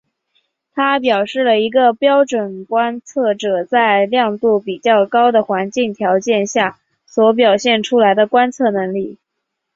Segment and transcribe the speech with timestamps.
[0.73, 9.19] 它表示了一个标准观测者在亮度比较高的环境条件下所表现出来的观测能力。